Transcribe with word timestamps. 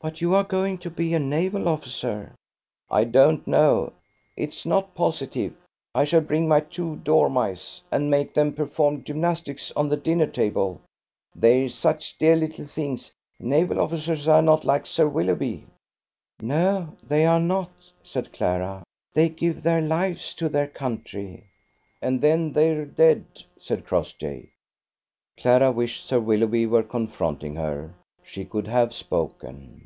"But 0.00 0.20
you 0.20 0.32
are 0.36 0.44
going 0.44 0.78
to 0.78 0.90
be 0.90 1.12
a 1.12 1.18
naval 1.18 1.66
officer." 1.66 2.32
"I 2.88 3.02
don't 3.02 3.44
know. 3.48 3.94
It's 4.36 4.64
not 4.64 4.94
positive. 4.94 5.54
I 5.92 6.04
shall 6.04 6.20
bring 6.20 6.46
my 6.46 6.60
two 6.60 6.98
dormice, 7.02 7.82
and 7.90 8.08
make 8.08 8.32
them 8.32 8.52
perform 8.54 9.02
gymnastics 9.02 9.72
on 9.74 9.88
the 9.88 9.96
dinnertable. 9.96 10.78
They're 11.34 11.68
such 11.68 12.16
dear 12.16 12.36
little 12.36 12.64
things. 12.64 13.10
Naval 13.40 13.80
officers 13.80 14.28
are 14.28 14.40
not 14.40 14.64
like 14.64 14.86
Sir 14.86 15.08
Willoughby." 15.08 15.66
"No, 16.40 16.94
they 17.02 17.26
are 17.26 17.40
not," 17.40 17.72
said 18.04 18.32
Clara, 18.32 18.84
"they 19.14 19.28
give 19.28 19.64
their 19.64 19.80
lives 19.80 20.32
to 20.36 20.48
their 20.48 20.68
country." 20.68 21.50
"And 22.00 22.20
then 22.20 22.52
they're 22.52 22.86
dead," 22.86 23.24
said 23.58 23.84
Crossjay. 23.84 24.50
Clara 25.36 25.72
wished 25.72 26.04
Sir 26.04 26.20
Willoughby 26.20 26.66
were 26.66 26.84
confronting 26.84 27.56
her: 27.56 27.94
she 28.22 28.44
could 28.44 28.66
have 28.68 28.92
spoken. 28.94 29.82